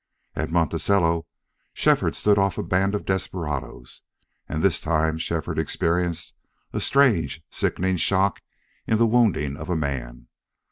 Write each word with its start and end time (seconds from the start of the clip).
At 0.35 0.49
Monticello 0.49 1.27
Shefford 1.73 2.15
stood 2.15 2.39
off 2.39 2.57
a 2.57 2.63
band 2.63 2.95
of 2.95 3.05
desperadoes, 3.05 4.01
and 4.49 4.63
this 4.63 4.81
time 4.81 5.19
Shefford 5.19 5.59
experienced 5.59 6.33
a 6.73 6.79
strange, 6.81 7.43
sickening 7.51 7.97
shock 7.97 8.41
in 8.87 8.97
the 8.97 9.05
wounding 9.05 9.57
of 9.57 9.69
a 9.69 9.75
man. 9.75 10.25